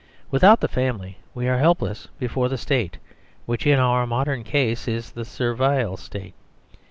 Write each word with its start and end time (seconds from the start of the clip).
Without 0.31 0.61
the 0.61 0.67
family 0.67 1.19
we 1.35 1.47
are 1.47 1.59
helpless 1.59 2.07
before 2.17 2.49
the 2.49 2.57
State, 2.57 2.97
which 3.45 3.67
in 3.67 3.77
our 3.77 4.07
mod 4.07 4.27
ern 4.29 4.43
case 4.43 4.87
is 4.87 5.11
the 5.11 5.23
Servile 5.25 5.95
State. 5.95 6.33